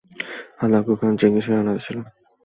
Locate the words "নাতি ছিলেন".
1.67-2.05